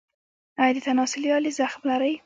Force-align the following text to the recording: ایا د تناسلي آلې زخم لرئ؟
ایا 0.61 0.71
د 0.75 0.77
تناسلي 0.87 1.29
آلې 1.37 1.51
زخم 1.59 1.81
لرئ؟ 1.89 2.13